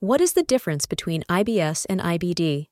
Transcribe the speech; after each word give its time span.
What 0.00 0.20
is 0.20 0.34
the 0.34 0.42
difference 0.42 0.84
between 0.84 1.22
IBS 1.22 1.86
and 1.88 2.00
IBD? 2.02 2.66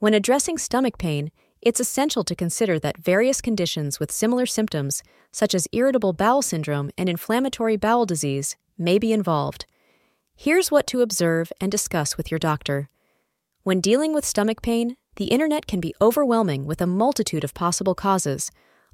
When 0.00 0.12
addressing 0.12 0.58
stomach 0.58 0.98
pain, 0.98 1.30
it's 1.62 1.80
essential 1.80 2.24
to 2.24 2.36
consider 2.36 2.78
that 2.78 2.98
various 2.98 3.40
conditions 3.40 3.98
with 3.98 4.12
similar 4.12 4.44
symptoms, 4.44 5.02
such 5.32 5.54
as 5.54 5.66
irritable 5.72 6.12
bowel 6.12 6.42
syndrome 6.42 6.90
and 6.98 7.08
inflammatory 7.08 7.78
bowel 7.78 8.04
disease, 8.04 8.56
may 8.76 8.98
be 8.98 9.14
involved. 9.14 9.64
Here's 10.36 10.70
what 10.70 10.86
to 10.88 11.00
observe 11.00 11.54
and 11.58 11.72
discuss 11.72 12.18
with 12.18 12.30
your 12.30 12.38
doctor. 12.38 12.90
When 13.62 13.80
dealing 13.80 14.12
with 14.12 14.26
stomach 14.26 14.60
pain, 14.60 14.98
the 15.16 15.28
internet 15.28 15.66
can 15.66 15.80
be 15.80 15.94
overwhelming 16.02 16.66
with 16.66 16.82
a 16.82 16.86
multitude 16.86 17.44
of 17.44 17.54
possible 17.54 17.94
causes, 17.94 18.50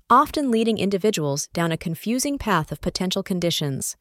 often 0.09 0.53
leading 0.53 0.79
individuals 0.79 1.49
down 1.49 1.73
a 1.73 1.77
confusing 1.77 2.39
path 2.39 2.71
of 2.71 2.81
potential 2.81 3.25
conditions. 3.25 3.97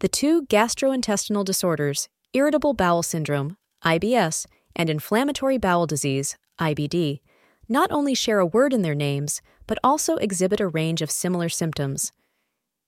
The 0.00 0.08
two 0.08 0.42
gastrointestinal 0.48 1.46
disorders, 1.46 2.10
irritable 2.34 2.74
bowel 2.74 3.02
syndrome, 3.02 3.56
IBS, 3.84 4.46
and 4.76 4.90
inflammatory 4.90 5.56
bowel 5.56 5.86
disease, 5.86 6.36
IBD, 6.58 7.20
not 7.68 7.90
only 7.90 8.14
share 8.14 8.40
a 8.40 8.46
word 8.46 8.72
in 8.72 8.82
their 8.82 8.94
names, 8.94 9.40
but 9.66 9.78
also 9.82 10.16
exhibit 10.16 10.60
a 10.60 10.68
range 10.68 11.00
of 11.00 11.10
similar 11.10 11.48
symptoms. 11.48 12.12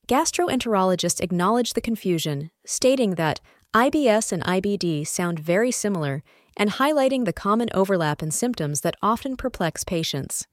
Gastroenterologists 0.08 1.20
acknowledge 1.20 1.72
the 1.72 1.80
confusion, 1.80 2.50
stating 2.64 3.14
that 3.14 3.40
IBS 3.72 4.32
and 4.32 4.42
IBD 4.44 5.06
sound 5.06 5.38
very 5.38 5.70
similar 5.70 6.22
and 6.56 6.70
highlighting 6.72 7.24
the 7.24 7.32
common 7.32 7.68
overlap 7.74 8.22
in 8.22 8.30
symptoms 8.30 8.80
that 8.80 8.96
often 9.02 9.36
perplex 9.36 9.84
patients. 9.84 10.46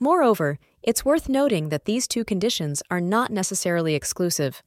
Moreover, 0.00 0.58
it's 0.82 1.04
worth 1.04 1.28
noting 1.28 1.68
that 1.68 1.84
these 1.84 2.08
two 2.08 2.24
conditions 2.24 2.82
are 2.90 3.00
not 3.00 3.30
necessarily 3.30 3.94
exclusive. 3.94 4.62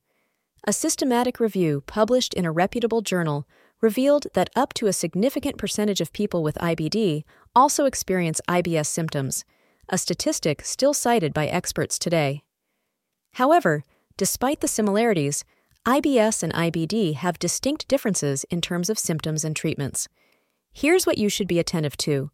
A 0.67 0.73
systematic 0.73 1.39
review 1.39 1.81
published 1.87 2.33
in 2.33 2.43
a 2.43 2.51
reputable 2.51 2.99
journal 3.01 3.47
revealed 3.79 4.27
that 4.33 4.49
up 4.53 4.73
to 4.73 4.87
a 4.87 4.93
significant 4.93 5.57
percentage 5.57 6.01
of 6.01 6.11
people 6.11 6.43
with 6.43 6.55
IBD 6.55 7.23
also 7.55 7.85
experience 7.85 8.41
IBS 8.49 8.87
symptoms, 8.87 9.45
a 9.87 9.97
statistic 9.97 10.65
still 10.65 10.93
cited 10.93 11.33
by 11.33 11.47
experts 11.47 11.97
today. 11.97 12.43
However, 13.35 13.85
despite 14.17 14.59
the 14.59 14.67
similarities, 14.67 15.45
IBS 15.85 16.43
and 16.43 16.51
IBD 16.51 17.13
have 17.13 17.39
distinct 17.39 17.87
differences 17.87 18.43
in 18.49 18.59
terms 18.59 18.89
of 18.89 18.99
symptoms 18.99 19.45
and 19.45 19.55
treatments. 19.55 20.09
Here's 20.73 21.07
what 21.07 21.17
you 21.17 21.29
should 21.29 21.47
be 21.47 21.59
attentive 21.59 21.95
to 21.99 22.29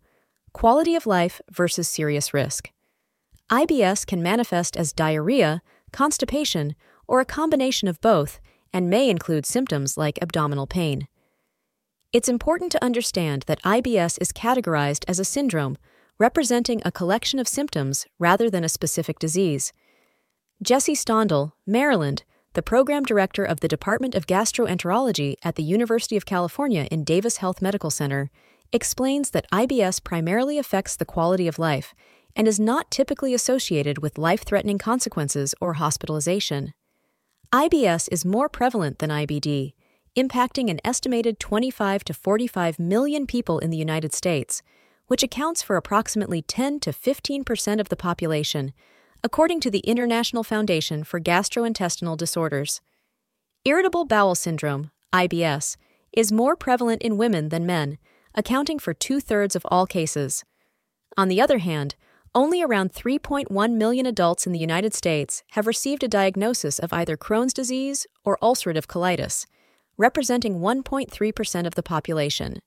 quality 0.53 0.95
of 0.95 1.05
life 1.05 1.39
versus 1.51 1.87
serious 1.87 2.33
risk. 2.33 2.71
IBS 3.51 4.07
can 4.07 4.23
manifest 4.23 4.75
as 4.75 4.91
diarrhea, 4.91 5.61
constipation, 5.91 6.73
or 7.07 7.19
a 7.19 7.25
combination 7.25 7.87
of 7.87 8.01
both, 8.01 8.39
and 8.71 8.89
may 8.89 9.09
include 9.09 9.45
symptoms 9.45 9.97
like 9.97 10.19
abdominal 10.21 10.67
pain. 10.67 11.07
It's 12.11 12.29
important 12.29 12.71
to 12.73 12.83
understand 12.83 13.43
that 13.47 13.61
IBS 13.63 14.17
is 14.21 14.31
categorized 14.31 15.03
as 15.07 15.19
a 15.19 15.25
syndrome, 15.25 15.77
representing 16.19 16.81
a 16.85 16.91
collection 16.91 17.39
of 17.39 17.47
symptoms 17.47 18.05
rather 18.19 18.49
than 18.49 18.63
a 18.63 18.69
specific 18.69 19.19
disease. 19.19 19.73
Jesse 20.61 20.95
Stondell, 20.95 21.53
Maryland, 21.65 22.23
the 22.53 22.61
program 22.61 23.03
director 23.03 23.43
of 23.43 23.61
the 23.61 23.67
Department 23.67 24.13
of 24.13 24.27
Gastroenterology 24.27 25.35
at 25.43 25.55
the 25.55 25.63
University 25.63 26.15
of 26.15 26.25
California 26.25 26.87
in 26.91 27.03
Davis 27.03 27.37
Health 27.37 27.61
Medical 27.61 27.89
Center, 27.89 28.29
explains 28.71 29.31
that 29.31 29.49
IBS 29.51 30.03
primarily 30.03 30.59
affects 30.59 30.95
the 30.95 31.05
quality 31.05 31.47
of 31.47 31.59
life 31.59 31.95
and 32.35 32.47
is 32.47 32.59
not 32.59 32.91
typically 32.91 33.33
associated 33.33 33.99
with 33.99 34.17
life 34.17 34.43
threatening 34.43 34.77
consequences 34.77 35.55
or 35.59 35.73
hospitalization. 35.73 36.73
IBS 37.53 38.09
is 38.11 38.25
more 38.25 38.49
prevalent 38.49 38.97
than 38.97 39.11
IBD, 39.11 39.73
impacting 40.17 40.71
an 40.71 40.79
estimated 40.83 41.39
25 41.39 42.03
to 42.05 42.11
45 42.11 42.79
million 42.79 43.27
people 43.27 43.59
in 43.59 43.69
the 43.69 43.77
United 43.77 44.11
States, 44.11 44.63
which 45.05 45.21
accounts 45.21 45.61
for 45.61 45.75
approximately 45.75 46.41
10 46.41 46.79
to 46.79 46.91
15 46.91 47.43
percent 47.43 47.79
of 47.79 47.89
the 47.89 47.95
population, 47.95 48.73
according 49.23 49.59
to 49.59 49.69
the 49.69 49.81
International 49.81 50.43
Foundation 50.43 51.03
for 51.03 51.19
Gastrointestinal 51.19 52.17
Disorders. 52.17 52.81
Irritable 53.65 54.05
bowel 54.05 54.33
syndrome, 54.33 54.89
IBS, 55.13 55.77
is 56.11 56.31
more 56.31 56.55
prevalent 56.55 57.03
in 57.03 57.17
women 57.17 57.49
than 57.49 57.67
men, 57.67 57.99
accounting 58.33 58.79
for 58.79 58.95
two 58.95 59.19
thirds 59.19 59.55
of 59.55 59.63
all 59.69 59.85
cases. 59.85 60.43
On 61.17 61.27
the 61.27 61.39
other 61.39 61.59
hand, 61.59 61.93
only 62.35 62.61
around 62.61 62.91
3.1 62.91 63.73
million 63.73 64.05
adults 64.05 64.47
in 64.47 64.53
the 64.53 64.59
United 64.59 64.93
States 64.93 65.43
have 65.51 65.67
received 65.67 66.03
a 66.03 66.07
diagnosis 66.07 66.79
of 66.79 66.91
either 66.91 67.15
Crohn's 67.15 67.53
disease 67.53 68.07
or 68.25 68.37
ulcerative 68.41 68.87
colitis, 68.87 69.45
representing 69.97 70.59
1.3% 70.59 71.67
of 71.67 71.75
the 71.75 71.83
population. 71.83 72.59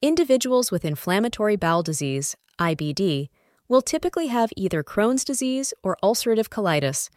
Individuals 0.00 0.72
with 0.72 0.84
inflammatory 0.84 1.54
bowel 1.54 1.84
disease, 1.84 2.36
IBD, 2.58 3.28
will 3.68 3.82
typically 3.82 4.26
have 4.26 4.50
either 4.56 4.82
Crohn's 4.82 5.24
disease 5.24 5.72
or 5.84 5.96
ulcerative 6.02 6.48
colitis, 6.48 7.08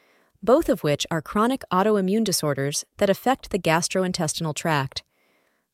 both 0.43 0.69
of 0.69 0.83
which 0.83 1.07
are 1.09 1.21
chronic 1.21 1.63
autoimmune 1.71 2.23
disorders 2.23 2.85
that 2.97 3.09
affect 3.09 3.49
the 3.49 3.57
gastrointestinal 3.57 4.53
tract. 4.53 5.03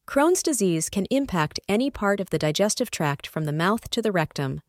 Crohn's 0.08 0.42
disease 0.42 0.90
can 0.90 1.06
impact 1.12 1.60
any 1.68 1.92
part 1.92 2.22
of 2.22 2.30
the 2.30 2.40
digestive 2.40 2.90
tract 2.90 3.28
from 3.28 3.44
the 3.44 3.54
mouth 3.54 3.90
to 3.90 4.02
the 4.02 4.12
rectum. 4.12 4.62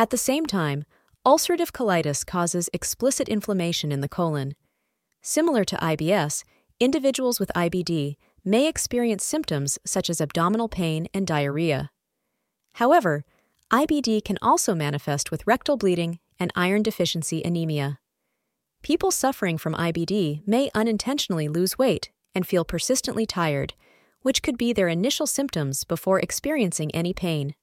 At 0.00 0.08
the 0.08 0.16
same 0.16 0.46
time, 0.46 0.86
ulcerative 1.26 1.72
colitis 1.72 2.24
causes 2.24 2.70
explicit 2.72 3.28
inflammation 3.28 3.92
in 3.92 4.00
the 4.00 4.08
colon. 4.08 4.54
Similar 5.20 5.62
to 5.64 5.76
IBS, 5.76 6.42
individuals 6.80 7.38
with 7.38 7.52
IBD 7.54 8.16
may 8.42 8.66
experience 8.66 9.22
symptoms 9.22 9.78
such 9.84 10.08
as 10.08 10.22
abdominal 10.22 10.70
pain 10.70 11.06
and 11.12 11.26
diarrhea. 11.26 11.90
However, 12.76 13.26
IBD 13.70 14.24
can 14.24 14.38
also 14.40 14.74
manifest 14.74 15.30
with 15.30 15.46
rectal 15.46 15.76
bleeding 15.76 16.18
and 16.38 16.50
iron 16.56 16.82
deficiency 16.82 17.42
anemia. 17.42 17.98
People 18.82 19.10
suffering 19.10 19.58
from 19.58 19.74
IBD 19.74 20.48
may 20.48 20.70
unintentionally 20.74 21.46
lose 21.46 21.76
weight 21.76 22.10
and 22.34 22.46
feel 22.46 22.64
persistently 22.64 23.26
tired, 23.26 23.74
which 24.22 24.42
could 24.42 24.56
be 24.56 24.72
their 24.72 24.88
initial 24.88 25.26
symptoms 25.26 25.84
before 25.84 26.18
experiencing 26.20 26.90
any 26.94 27.12
pain. 27.12 27.54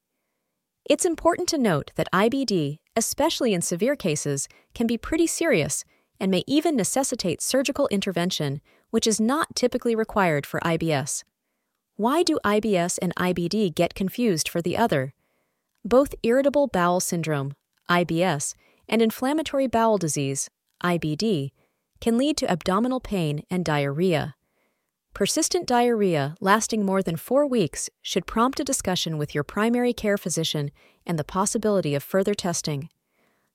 It's 0.89 1.03
important 1.03 1.49
to 1.49 1.57
note 1.57 1.91
that 1.95 2.07
IBD, 2.13 2.79
especially 2.95 3.53
in 3.53 3.61
severe 3.61 3.97
cases, 3.97 4.47
can 4.73 4.87
be 4.87 4.97
pretty 4.97 5.27
serious 5.27 5.83
and 6.17 6.31
may 6.31 6.43
even 6.47 6.77
necessitate 6.77 7.41
surgical 7.41 7.89
intervention 7.89 8.61
which 8.89 9.05
is 9.05 9.19
not 9.19 9.53
typically 9.53 9.95
required 9.95 10.45
for 10.45 10.61
IBS. 10.61 11.25
Why 11.97 12.23
do 12.23 12.39
IBS 12.45 12.97
and 13.01 13.13
IBD 13.15 13.75
get 13.75 13.95
confused 13.95 14.47
for 14.47 14.61
the 14.61 14.77
other? 14.77 15.13
Both 15.83 16.15
irritable 16.23 16.67
bowel 16.67 17.01
syndrome, 17.01 17.53
IBS, 17.89 18.55
and 18.87 19.01
inflammatory 19.01 19.67
bowel 19.67 19.97
disease, 19.97 20.49
IBD, 20.81 21.51
can 21.99 22.17
lead 22.17 22.37
to 22.37 22.49
abdominal 22.49 23.01
pain 23.01 23.43
and 23.49 23.65
diarrhea. 23.65 24.36
Persistent 25.17 25.65
diarrhea 25.65 26.35
lasting 26.39 26.85
more 26.85 27.01
than 27.01 27.15
four 27.15 27.47
weeks 27.47 27.89
should 28.03 28.27
prompt 28.27 28.59
a 28.59 28.63
discussion 28.63 29.17
with 29.17 29.33
your 29.33 29.43
primary 29.43 29.91
care 29.91 30.15
physician 30.15 30.69
and 31.07 31.17
the 31.17 31.23
possibility 31.23 31.95
of 31.95 32.03
further 32.03 32.35
testing. 32.35 32.87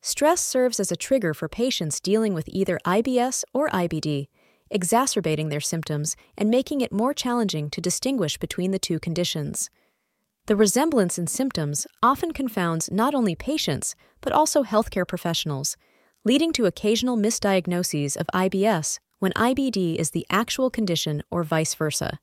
Stress 0.01 0.41
serves 0.41 0.81
as 0.81 0.91
a 0.91 0.97
trigger 0.97 1.33
for 1.33 1.49
patients 1.49 2.01
dealing 2.01 2.35
with 2.35 2.49
either 2.49 2.81
IBS 2.85 3.45
or 3.55 3.69
IBD 3.69 4.27
exacerbating 4.71 5.51
their 5.51 5.61
symptoms 5.61 6.17
and 6.37 6.51
making 6.51 6.81
it 6.81 6.91
more 6.91 7.15
challenging 7.15 7.71
to 7.71 7.81
distinguish 7.81 8.39
between 8.39 8.73
the 8.73 8.81
two 8.81 8.99
conditions. 8.99 9.71
The 10.47 10.57
resemblance 10.57 11.17
in 11.17 11.29
symptoms 11.29 11.87
often 12.03 12.33
confounds 12.33 12.91
not 12.91 13.15
only 13.15 13.37
patients, 13.37 13.95
but 14.21 14.33
also 14.33 14.65
healthcare 14.65 15.07
professionals, 15.07 15.77
leading 16.25 16.53
to 16.55 16.67
occasional 16.67 17.17
misdiagnoses 17.17 18.17
of 18.17 18.27
IBS 18.35 18.99
when 19.23 19.33
IBD 19.35 19.95
is 19.95 20.11
the 20.11 20.27
actual 20.31 20.69
condition 20.69 21.23
or 21.31 21.45
vice 21.45 21.77
versa. 21.77 22.19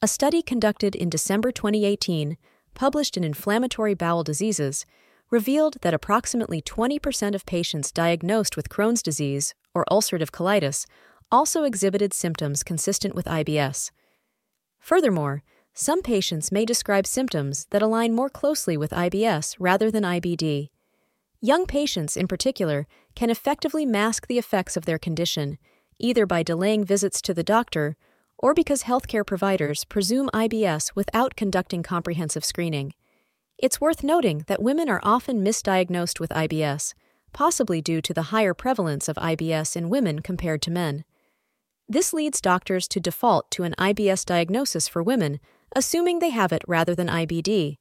A 0.00 0.08
study 0.08 0.40
conducted 0.40 0.94
in 0.94 1.10
December 1.10 1.52
2018, 1.52 2.38
published 2.72 3.18
in 3.18 3.24
Inflammatory 3.24 3.92
Bowel 3.92 4.24
Diseases, 4.24 4.86
revealed 5.30 5.76
that 5.82 5.92
approximately 5.92 6.62
20% 6.62 7.34
of 7.34 7.44
patients 7.44 7.92
diagnosed 7.92 8.56
with 8.56 8.70
Crohn's 8.70 9.02
disease 9.02 9.54
or 9.74 9.84
ulcerative 9.90 10.30
colitis 10.30 10.86
also 11.30 11.64
exhibited 11.64 12.14
symptoms 12.14 12.62
consistent 12.62 13.14
with 13.14 13.26
IBS. 13.26 13.90
Furthermore, 14.78 15.42
some 15.74 16.00
patients 16.00 16.50
may 16.50 16.64
describe 16.64 17.06
symptoms 17.06 17.66
that 17.68 17.82
align 17.82 18.14
more 18.14 18.30
closely 18.30 18.78
with 18.78 18.92
IBS 18.92 19.56
rather 19.58 19.90
than 19.90 20.04
IBD. 20.04 20.70
Young 21.42 21.66
patients, 21.66 22.16
in 22.16 22.26
particular, 22.26 22.86
can 23.14 23.28
effectively 23.28 23.84
mask 23.84 24.26
the 24.26 24.38
effects 24.38 24.74
of 24.74 24.86
their 24.86 24.98
condition, 24.98 25.58
either 25.98 26.26
by 26.26 26.42
delaying 26.42 26.84
visits 26.84 27.20
to 27.22 27.34
the 27.34 27.42
doctor 27.42 27.96
or 28.38 28.54
because 28.54 28.82
healthcare 28.84 29.26
providers 29.26 29.84
presume 29.84 30.28
IBS 30.34 30.92
without 30.94 31.36
conducting 31.36 31.82
comprehensive 31.82 32.44
screening. 32.44 32.92
It's 33.58 33.80
worth 33.80 34.02
noting 34.02 34.44
that 34.48 34.62
women 34.62 34.88
are 34.88 35.00
often 35.02 35.44
misdiagnosed 35.44 36.18
with 36.20 36.30
IBS, 36.30 36.94
possibly 37.32 37.80
due 37.80 38.00
to 38.02 38.12
the 38.12 38.30
higher 38.34 38.54
prevalence 38.54 39.08
of 39.08 39.16
IBS 39.16 39.76
in 39.76 39.88
women 39.88 40.20
compared 40.20 40.60
to 40.62 40.70
men. 40.70 41.04
This 41.88 42.12
leads 42.12 42.40
doctors 42.40 42.88
to 42.88 43.00
default 43.00 43.50
to 43.52 43.62
an 43.62 43.74
IBS 43.78 44.24
diagnosis 44.24 44.88
for 44.88 45.02
women, 45.02 45.38
assuming 45.76 46.18
they 46.18 46.30
have 46.30 46.52
it 46.52 46.62
rather 46.66 46.94
than 46.94 47.08
IBD. 47.08 47.76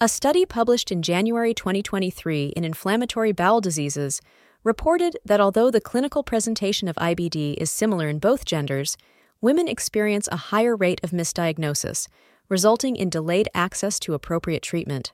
A 0.00 0.08
study 0.08 0.46
published 0.46 0.90
in 0.90 1.02
January 1.02 1.52
2023 1.52 2.54
in 2.56 2.64
Inflammatory 2.64 3.32
Bowel 3.32 3.60
Diseases 3.60 4.22
reported 4.62 5.16
that 5.24 5.40
although 5.40 5.70
the 5.70 5.80
clinical 5.80 6.22
presentation 6.22 6.88
of 6.88 6.96
IBD 6.96 7.54
is 7.58 7.70
similar 7.70 8.08
in 8.08 8.18
both 8.18 8.44
genders, 8.44 8.96
women 9.40 9.68
experience 9.68 10.28
a 10.30 10.36
higher 10.36 10.76
rate 10.76 11.00
of 11.02 11.10
misdiagnosis, 11.10 12.08
resulting 12.48 12.96
in 12.96 13.08
delayed 13.08 13.48
access 13.54 13.98
to 14.00 14.14
appropriate 14.14 14.62
treatment. 14.62 15.12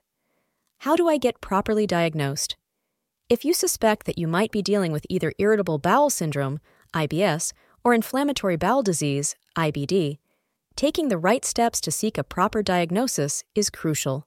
How 0.79 0.97
do 0.97 1.09
I 1.09 1.17
get 1.17 1.41
properly 1.41 1.87
diagnosed? 1.87 2.57
If 3.29 3.45
you 3.45 3.55
suspect 3.55 4.07
that 4.07 4.19
you 4.19 4.27
might 4.27 4.53
be 4.53 4.63
dealing 4.63 4.93
with 4.93 5.07
either 5.09 5.33
irritable 5.39 5.79
bowel 5.79 6.11
syndrome, 6.11 6.61
IBS, 6.95 7.53
or 7.85 7.95
inflammatory 7.95 8.57
bowel 8.57 8.83
disease, 8.83 9.37
IBD, 9.57 10.19
taking 10.77 11.09
the 11.09 11.19
right 11.19 11.45
steps 11.45 11.81
to 11.81 11.91
seek 11.91 12.19
a 12.19 12.25
proper 12.25 12.63
diagnosis 12.63 13.45
is 13.55 13.71
crucial. 13.71 14.27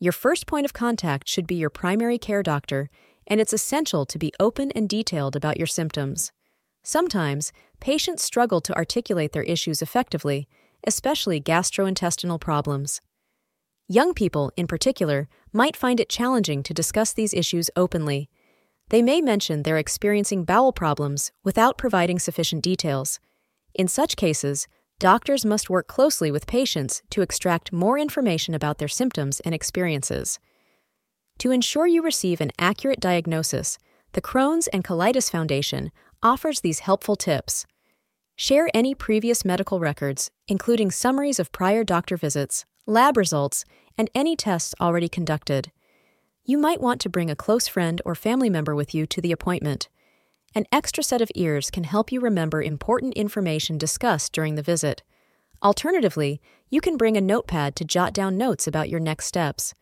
Your 0.00 0.12
first 0.12 0.46
point 0.46 0.64
of 0.64 0.72
contact 0.72 1.28
should 1.28 1.46
be 1.46 1.54
your 1.54 1.70
primary 1.70 2.18
care 2.18 2.42
doctor, 2.42 2.90
and 3.26 3.40
it's 3.40 3.52
essential 3.52 4.04
to 4.06 4.18
be 4.18 4.32
open 4.38 4.70
and 4.72 4.88
detailed 4.88 5.36
about 5.36 5.56
your 5.56 5.66
symptoms. 5.66 6.32
Sometimes, 6.82 7.52
patients 7.80 8.22
struggle 8.22 8.60
to 8.60 8.76
articulate 8.76 9.32
their 9.32 9.42
issues 9.42 9.80
effectively, 9.80 10.48
especially 10.86 11.40
gastrointestinal 11.40 12.40
problems. 12.40 13.00
Young 13.88 14.14
people, 14.14 14.52
in 14.56 14.66
particular, 14.66 15.28
might 15.52 15.76
find 15.76 16.00
it 16.00 16.08
challenging 16.08 16.62
to 16.62 16.74
discuss 16.74 17.12
these 17.12 17.34
issues 17.34 17.70
openly. 17.76 18.28
They 18.88 19.02
may 19.02 19.20
mention 19.20 19.62
they're 19.62 19.78
experiencing 19.78 20.44
bowel 20.44 20.72
problems 20.72 21.32
without 21.42 21.78
providing 21.78 22.18
sufficient 22.18 22.62
details. 22.62 23.20
In 23.74 23.88
such 23.88 24.16
cases, 24.16 24.68
doctors 24.98 25.44
must 25.44 25.70
work 25.70 25.86
closely 25.86 26.30
with 26.30 26.46
patients 26.46 27.02
to 27.10 27.22
extract 27.22 27.72
more 27.72 27.98
information 27.98 28.54
about 28.54 28.78
their 28.78 28.88
symptoms 28.88 29.40
and 29.40 29.54
experiences. 29.54 30.38
To 31.38 31.50
ensure 31.50 31.86
you 31.86 32.02
receive 32.02 32.40
an 32.40 32.52
accurate 32.58 33.00
diagnosis, 33.00 33.78
the 34.12 34.22
Crohn's 34.22 34.66
and 34.68 34.84
Colitis 34.84 35.30
Foundation 35.30 35.90
offers 36.22 36.60
these 36.60 36.80
helpful 36.80 37.16
tips. 37.16 37.66
Share 38.36 38.68
any 38.72 38.94
previous 38.94 39.44
medical 39.44 39.78
records, 39.78 40.30
including 40.48 40.90
summaries 40.90 41.38
of 41.38 41.52
prior 41.52 41.84
doctor 41.84 42.16
visits, 42.16 42.64
lab 42.86 43.16
results, 43.16 43.64
and 43.96 44.10
any 44.14 44.36
tests 44.36 44.74
already 44.80 45.08
conducted. 45.08 45.70
You 46.44 46.58
might 46.58 46.80
want 46.80 47.00
to 47.02 47.08
bring 47.08 47.30
a 47.30 47.36
close 47.36 47.68
friend 47.68 48.02
or 48.04 48.14
family 48.14 48.50
member 48.50 48.74
with 48.74 48.94
you 48.94 49.06
to 49.06 49.20
the 49.20 49.32
appointment. 49.32 49.88
An 50.54 50.66
extra 50.70 51.02
set 51.02 51.20
of 51.20 51.30
ears 51.34 51.70
can 51.70 51.84
help 51.84 52.12
you 52.12 52.20
remember 52.20 52.62
important 52.62 53.14
information 53.14 53.78
discussed 53.78 54.32
during 54.32 54.54
the 54.54 54.62
visit. 54.62 55.02
Alternatively, 55.62 56.40
you 56.70 56.80
can 56.80 56.96
bring 56.96 57.16
a 57.16 57.20
notepad 57.20 57.74
to 57.76 57.84
jot 57.84 58.12
down 58.12 58.36
notes 58.36 58.66
about 58.66 58.88
your 58.88 59.00
next 59.00 59.26
steps. 59.26 59.74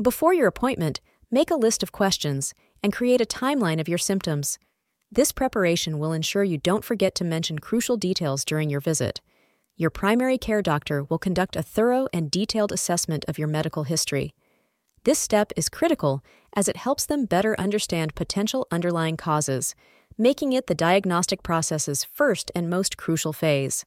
Before 0.00 0.32
your 0.32 0.46
appointment, 0.46 1.00
make 1.30 1.50
a 1.50 1.56
list 1.56 1.82
of 1.82 1.92
questions 1.92 2.54
and 2.82 2.92
create 2.92 3.20
a 3.20 3.26
timeline 3.26 3.80
of 3.80 3.88
your 3.88 3.98
symptoms. 3.98 4.58
This 5.10 5.32
preparation 5.32 5.98
will 5.98 6.12
ensure 6.12 6.44
you 6.44 6.58
don't 6.58 6.84
forget 6.84 7.14
to 7.16 7.24
mention 7.24 7.58
crucial 7.58 7.96
details 7.96 8.44
during 8.44 8.70
your 8.70 8.80
visit. 8.80 9.20
Your 9.76 9.90
primary 9.90 10.38
care 10.38 10.62
doctor 10.62 11.04
will 11.04 11.18
conduct 11.18 11.56
a 11.56 11.62
thorough 11.62 12.08
and 12.12 12.30
detailed 12.30 12.72
assessment 12.72 13.24
of 13.28 13.38
your 13.38 13.48
medical 13.48 13.84
history. 13.84 14.34
This 15.04 15.18
step 15.18 15.52
is 15.56 15.68
critical 15.68 16.22
as 16.54 16.68
it 16.68 16.76
helps 16.76 17.06
them 17.06 17.26
better 17.26 17.58
understand 17.58 18.14
potential 18.14 18.66
underlying 18.70 19.16
causes, 19.16 19.74
making 20.16 20.52
it 20.52 20.66
the 20.66 20.74
diagnostic 20.74 21.42
process's 21.42 22.04
first 22.04 22.50
and 22.54 22.70
most 22.70 22.96
crucial 22.96 23.32
phase. 23.32 23.84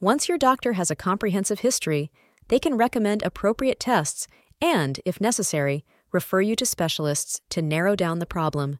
Once 0.00 0.28
your 0.28 0.38
doctor 0.38 0.74
has 0.74 0.90
a 0.90 0.96
comprehensive 0.96 1.60
history, 1.60 2.10
they 2.48 2.58
can 2.58 2.76
recommend 2.76 3.22
appropriate 3.22 3.80
tests 3.80 4.28
and, 4.64 4.98
if 5.04 5.20
necessary, 5.20 5.84
refer 6.10 6.40
you 6.40 6.56
to 6.56 6.64
specialists 6.64 7.42
to 7.50 7.60
narrow 7.60 7.94
down 7.94 8.18
the 8.18 8.24
problem. 8.24 8.78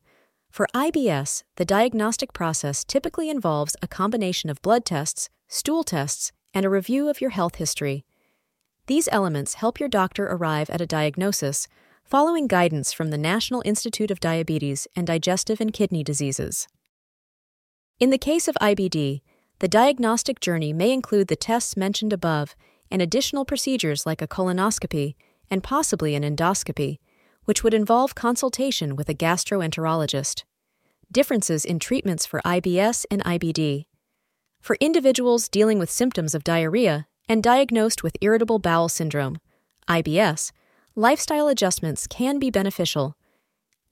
For 0.51 0.67
IBS, 0.75 1.43
the 1.57 1.67
diagnostic 1.67 2.33
process 2.33 2.85
typically 2.85 3.29
involves 3.29 3.77
a 3.83 3.87
combination 3.87 4.49
of 4.49 4.63
blood 4.63 4.87
tests, 4.87 5.29
stool 5.47 5.85
tests, 5.85 6.33
and 6.55 6.65
a 6.65 6.71
review 6.71 7.11
of 7.11 7.21
your 7.21 7.31
health 7.31 7.57
history. 7.57 8.07
These 8.87 9.11
elements 9.13 9.55
help 9.55 9.79
your 9.79 9.91
doctor 9.91 10.27
arrive 10.27 10.71
at 10.71 10.81
a 10.81 10.87
diagnosis 10.87 11.69
following 12.03 12.47
guidance 12.47 12.95
from 12.95 13.11
the 13.11 13.19
National 13.19 13.63
Institute 13.67 14.11
of 14.11 14.21
Diabetes 14.21 14.87
and 14.97 15.07
Digestive 15.07 15.61
and 15.61 15.73
Kidney 15.73 16.03
Diseases. 16.03 16.67
In 18.01 18.09
the 18.09 18.19
case 18.19 18.49
of 18.49 18.57
IBD, 18.59 19.21
the 19.59 19.69
diagnostic 19.69 20.41
journey 20.41 20.73
may 20.73 20.93
include 20.93 21.29
the 21.29 21.37
tests 21.37 21.77
mentioned 21.77 22.13
above 22.13 22.57
and 22.91 23.03
additional 23.03 23.45
procedures 23.45 24.07
like 24.07 24.23
a 24.23 24.29
colonoscopy 24.29 25.15
and 25.51 25.63
possibly 25.63 26.15
an 26.15 26.23
endoscopy 26.23 26.99
which 27.45 27.63
would 27.63 27.75
involve 27.75 28.15
consultation 28.15 28.97
with 28.97 29.09
a 29.09 29.15
gastroenterologist. 29.15 30.45
Differences 31.13 31.65
in 31.65 31.79
treatments 31.79 32.27
for 32.27 32.41
IBS 32.45 33.05
and 33.11 33.23
IBD. 33.25 33.87
For 34.61 34.77
individuals 34.81 35.49
dealing 35.49 35.79
with 35.79 35.91
symptoms 35.91 36.35
of 36.35 36.45
diarrhea 36.45 37.07
and 37.29 37.43
diagnosed 37.43 38.03
with 38.03 38.17
irritable 38.21 38.59
bowel 38.59 38.89
syndrome, 38.89 39.39
IBS, 39.89 40.53
lifestyle 40.95 41.49
adjustments 41.49 42.07
can 42.07 42.39
be 42.39 42.51
beneficial. 42.51 43.17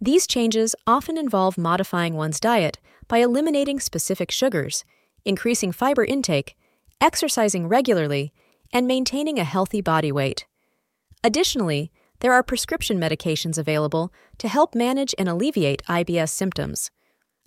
These 0.00 0.26
changes 0.26 0.74
often 0.86 1.18
involve 1.18 1.58
modifying 1.58 2.14
one's 2.14 2.40
diet 2.40 2.78
by 3.06 3.18
eliminating 3.18 3.78
specific 3.78 4.30
sugars, 4.30 4.84
increasing 5.24 5.72
fiber 5.72 6.04
intake, 6.04 6.56
exercising 7.00 7.68
regularly, 7.68 8.32
and 8.72 8.86
maintaining 8.86 9.38
a 9.38 9.44
healthy 9.44 9.82
body 9.82 10.10
weight. 10.10 10.46
Additionally, 11.24 11.92
there 12.20 12.32
are 12.32 12.42
prescription 12.42 13.00
medications 13.00 13.58
available 13.58 14.12
to 14.38 14.48
help 14.48 14.74
manage 14.74 15.14
and 15.18 15.28
alleviate 15.28 15.82
IBS 15.84 16.30
symptoms. 16.30 16.90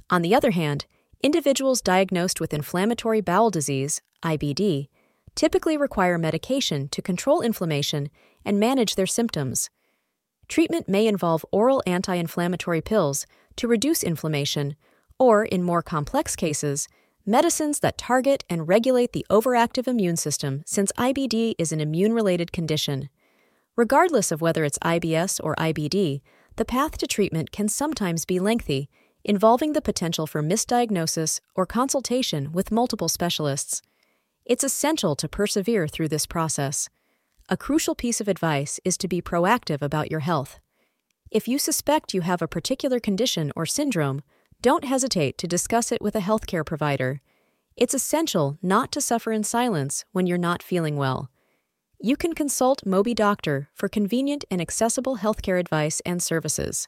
On 0.10 0.22
the 0.22 0.36
other 0.36 0.51
hand, 0.51 0.86
individuals 1.22 1.81
diagnosed 1.81 2.39
with 2.39 2.54
inflammatory 2.54 3.22
bowel 3.22 3.50
disease, 3.50 4.01
IBD, 4.24 4.88
typically 5.36 5.77
require 5.77 6.18
medication 6.18 6.88
to 6.89 7.01
control 7.01 7.42
inflammation 7.42 8.10
and 8.45 8.60
manage 8.60 8.95
their 8.95 9.06
symptoms. 9.06 9.69
Treatment 10.48 10.88
may 10.88 11.07
involve 11.07 11.45
oral 11.51 11.81
anti 11.86 12.16
inflammatory 12.16 12.81
pills 12.81 13.25
to 13.56 13.68
reduce 13.68 14.04
inflammation, 14.04 14.75
or, 15.18 15.45
in 15.45 15.63
more 15.63 15.81
complex 15.81 16.36
cases, 16.36 16.88
medicines 17.25 17.80
that 17.80 17.98
target 17.98 18.44
and 18.50 18.68
regulate 18.68 19.13
the 19.13 19.25
overactive 19.30 19.88
immune 19.88 20.18
system 20.18 20.62
since 20.66 20.92
IBD 20.98 21.56
is 21.57 21.71
an 21.71 21.81
immune 21.81 22.13
related 22.13 22.51
condition. 22.51 23.09
Regardless 23.78 24.32
of 24.32 24.40
whether 24.40 24.64
it's 24.64 24.80
IBS 24.80 25.42
or 25.44 25.54
IBD, 25.56 26.22
the 26.56 26.64
path 26.64 26.98
to 26.98 27.08
treatment 27.08 27.52
can 27.52 27.68
sometimes 27.68 28.24
be 28.24 28.40
lengthy, 28.40 28.90
involving 29.26 29.74
the 29.74 29.82
potential 29.82 30.26
for 30.26 30.42
misdiagnosis 30.42 31.42
or 31.56 31.66
consultation 31.66 32.54
with 32.54 32.72
multiple 32.72 33.10
specialists. 33.10 33.82
It's 34.46 34.64
essential 34.64 35.14
to 35.18 35.28
persevere 35.28 35.90
through 35.90 36.08
this 36.08 36.26
process. 36.26 36.88
A 37.50 37.58
crucial 37.58 37.96
piece 37.96 38.22
of 38.22 38.30
advice 38.30 38.80
is 38.86 38.98
to 38.98 39.10
be 39.10 39.22
proactive 39.22 39.82
about 39.82 40.10
your 40.10 40.22
health. 40.22 40.60
If 41.30 41.46
you 41.46 41.60
suspect 41.60 42.14
you 42.14 42.22
have 42.22 42.42
a 42.42 42.48
particular 42.48 43.02
condition 43.02 43.52
or 43.58 43.66
syndrome, 43.66 44.22
don't 44.62 44.86
hesitate 44.86 45.38
to 45.40 45.48
discuss 45.48 45.92
it 45.92 46.02
with 46.02 46.16
a 46.16 46.22
healthcare 46.22 46.66
provider. 46.66 47.20
It's 47.76 47.94
essential 47.94 48.58
not 48.62 48.94
to 48.94 49.02
suffer 49.02 49.34
in 49.34 49.44
silence 49.44 50.06
when 50.14 50.28
you're 50.28 50.38
not 50.38 50.64
feeling 50.64 50.96
well 50.96 51.30
you 52.06 52.16
can 52.16 52.35
consult 52.35 52.85
MobiDoctor 52.85 53.66
for 53.74 53.90
convenient 53.90 54.45
and 54.52 54.62
accessible 54.62 55.18
healthcare 55.18 55.59
advice 55.59 56.04
and 56.06 56.21
services. 56.21 56.88